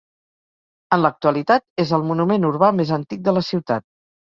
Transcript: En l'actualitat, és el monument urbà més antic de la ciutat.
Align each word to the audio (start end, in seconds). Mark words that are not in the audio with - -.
En 0.97 1.03
l'actualitat, 1.03 1.67
és 1.85 1.95
el 2.01 2.09
monument 2.11 2.51
urbà 2.53 2.75
més 2.83 2.97
antic 3.01 3.27
de 3.31 3.41
la 3.41 3.51
ciutat. 3.55 3.93